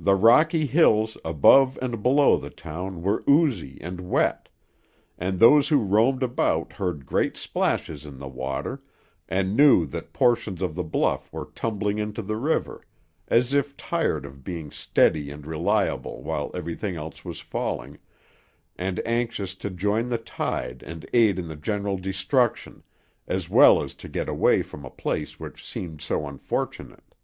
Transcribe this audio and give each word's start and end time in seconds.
The 0.00 0.16
rocky 0.16 0.66
hills 0.66 1.16
above 1.24 1.78
and 1.80 2.02
below 2.02 2.38
the 2.38 2.50
town 2.50 3.02
were 3.02 3.22
oozy 3.30 3.78
and 3.80 4.00
wet; 4.00 4.48
and 5.16 5.38
those 5.38 5.68
who 5.68 5.76
roamed 5.78 6.24
about 6.24 6.72
heard 6.72 7.06
great 7.06 7.36
splashes 7.36 8.04
in 8.04 8.18
the 8.18 8.26
water, 8.26 8.82
and 9.28 9.56
knew 9.56 9.86
that 9.86 10.12
portions 10.12 10.60
of 10.60 10.74
the 10.74 10.82
bluff 10.82 11.32
were 11.32 11.44
tumbling 11.54 11.98
into 11.98 12.20
the 12.20 12.34
river, 12.36 12.82
as 13.28 13.54
if 13.54 13.76
tired 13.76 14.26
of 14.26 14.42
being 14.42 14.72
steady 14.72 15.30
and 15.30 15.46
reliable 15.46 16.20
while 16.24 16.50
everything 16.52 16.96
else 16.96 17.24
was 17.24 17.38
failing, 17.38 17.96
and 18.74 18.98
anxious 19.06 19.54
to 19.54 19.70
join 19.70 20.08
the 20.08 20.18
tide 20.18 20.82
and 20.82 21.06
aid 21.14 21.38
in 21.38 21.46
the 21.46 21.54
general 21.54 21.96
destruction, 21.96 22.82
as 23.28 23.48
well 23.48 23.84
as 23.84 23.94
to 23.94 24.08
get 24.08 24.28
away 24.28 24.62
from 24.62 24.84
a 24.84 24.90
place 24.90 25.38
which 25.38 25.64
seemed 25.64 26.00
so 26.02 26.26
unfortunate. 26.26 27.14